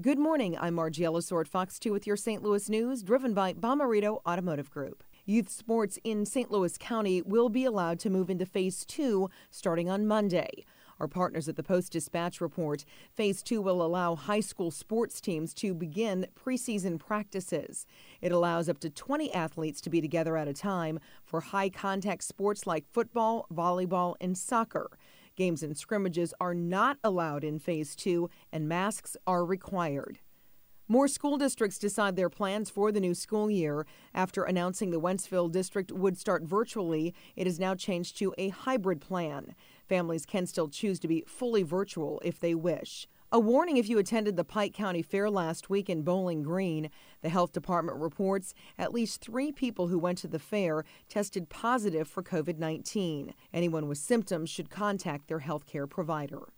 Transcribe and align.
Good 0.00 0.18
morning. 0.20 0.56
I'm 0.56 0.74
Margie 0.74 1.02
Ellisor 1.02 1.40
at 1.40 1.48
Fox 1.48 1.76
2 1.80 1.90
with 1.90 2.06
your 2.06 2.16
St. 2.16 2.40
Louis 2.40 2.68
news, 2.68 3.02
driven 3.02 3.34
by 3.34 3.52
Bomarito 3.52 4.20
Automotive 4.24 4.70
Group. 4.70 5.02
Youth 5.26 5.50
sports 5.50 5.98
in 6.04 6.24
St. 6.24 6.52
Louis 6.52 6.78
County 6.78 7.20
will 7.22 7.48
be 7.48 7.64
allowed 7.64 7.98
to 8.00 8.10
move 8.10 8.30
into 8.30 8.46
Phase 8.46 8.84
2 8.84 9.28
starting 9.50 9.90
on 9.90 10.06
Monday. 10.06 10.64
Our 11.00 11.08
partners 11.08 11.48
at 11.48 11.56
the 11.56 11.64
Post 11.64 11.90
Dispatch 11.90 12.40
report 12.40 12.84
Phase 13.12 13.42
2 13.42 13.60
will 13.60 13.82
allow 13.82 14.14
high 14.14 14.38
school 14.38 14.70
sports 14.70 15.20
teams 15.20 15.52
to 15.54 15.74
begin 15.74 16.28
preseason 16.38 17.00
practices. 17.00 17.84
It 18.20 18.30
allows 18.30 18.68
up 18.68 18.78
to 18.80 18.90
20 18.90 19.34
athletes 19.34 19.80
to 19.80 19.90
be 19.90 20.00
together 20.00 20.36
at 20.36 20.46
a 20.46 20.54
time 20.54 21.00
for 21.24 21.40
high 21.40 21.70
contact 21.70 22.22
sports 22.22 22.68
like 22.68 22.86
football, 22.92 23.48
volleyball, 23.52 24.14
and 24.20 24.38
soccer. 24.38 24.90
Games 25.38 25.62
and 25.62 25.78
scrimmages 25.78 26.34
are 26.40 26.52
not 26.52 26.98
allowed 27.04 27.44
in 27.44 27.60
Phase 27.60 27.94
2, 27.94 28.28
and 28.50 28.68
masks 28.68 29.16
are 29.24 29.44
required. 29.44 30.18
More 30.88 31.06
school 31.06 31.38
districts 31.38 31.78
decide 31.78 32.16
their 32.16 32.28
plans 32.28 32.70
for 32.70 32.90
the 32.90 32.98
new 32.98 33.14
school 33.14 33.48
year. 33.48 33.86
After 34.12 34.42
announcing 34.42 34.90
the 34.90 34.98
Wentzville 34.98 35.52
district 35.52 35.92
would 35.92 36.18
start 36.18 36.42
virtually, 36.42 37.14
it 37.36 37.46
has 37.46 37.60
now 37.60 37.76
changed 37.76 38.18
to 38.18 38.34
a 38.36 38.48
hybrid 38.48 39.00
plan. 39.00 39.54
Families 39.88 40.26
can 40.26 40.44
still 40.44 40.66
choose 40.66 40.98
to 40.98 41.06
be 41.06 41.22
fully 41.28 41.62
virtual 41.62 42.20
if 42.24 42.40
they 42.40 42.56
wish. 42.56 43.06
A 43.30 43.38
warning 43.38 43.76
if 43.76 43.90
you 43.90 43.98
attended 43.98 44.36
the 44.36 44.44
Pike 44.44 44.72
County 44.72 45.02
Fair 45.02 45.28
last 45.28 45.68
week 45.68 45.90
in 45.90 46.00
Bowling 46.00 46.42
Green. 46.42 46.88
The 47.20 47.28
health 47.28 47.52
department 47.52 47.98
reports 47.98 48.54
at 48.78 48.94
least 48.94 49.20
three 49.20 49.52
people 49.52 49.88
who 49.88 49.98
went 49.98 50.16
to 50.18 50.28
the 50.28 50.38
fair 50.38 50.86
tested 51.10 51.50
positive 51.50 52.08
for 52.08 52.22
COVID 52.22 52.56
19. 52.56 53.34
Anyone 53.52 53.86
with 53.86 53.98
symptoms 53.98 54.48
should 54.48 54.70
contact 54.70 55.28
their 55.28 55.40
health 55.40 55.66
care 55.66 55.86
provider. 55.86 56.54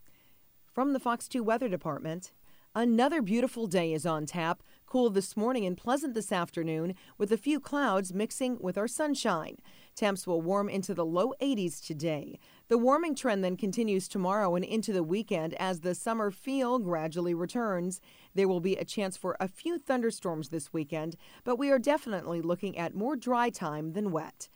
From 0.72 0.92
the 0.92 1.00
Fox 1.00 1.26
2 1.26 1.42
Weather 1.42 1.68
Department, 1.68 2.30
Another 2.74 3.20
beautiful 3.20 3.66
day 3.66 3.92
is 3.92 4.06
on 4.06 4.26
tap. 4.26 4.62
Cool 4.86 5.10
this 5.10 5.36
morning 5.36 5.66
and 5.66 5.76
pleasant 5.76 6.14
this 6.14 6.30
afternoon, 6.30 6.94
with 7.18 7.32
a 7.32 7.36
few 7.36 7.58
clouds 7.58 8.14
mixing 8.14 8.58
with 8.60 8.78
our 8.78 8.86
sunshine. 8.86 9.56
Temps 9.96 10.24
will 10.24 10.40
warm 10.40 10.68
into 10.68 10.94
the 10.94 11.04
low 11.04 11.34
80s 11.42 11.84
today. 11.84 12.38
The 12.68 12.78
warming 12.78 13.16
trend 13.16 13.42
then 13.42 13.56
continues 13.56 14.06
tomorrow 14.06 14.54
and 14.54 14.64
into 14.64 14.92
the 14.92 15.02
weekend 15.02 15.54
as 15.54 15.80
the 15.80 15.96
summer 15.96 16.30
feel 16.30 16.78
gradually 16.78 17.34
returns. 17.34 18.00
There 18.36 18.46
will 18.46 18.60
be 18.60 18.76
a 18.76 18.84
chance 18.84 19.16
for 19.16 19.36
a 19.40 19.48
few 19.48 19.76
thunderstorms 19.76 20.50
this 20.50 20.72
weekend, 20.72 21.16
but 21.42 21.56
we 21.56 21.72
are 21.72 21.78
definitely 21.80 22.40
looking 22.40 22.78
at 22.78 22.94
more 22.94 23.16
dry 23.16 23.50
time 23.50 23.94
than 23.94 24.12
wet. 24.12 24.48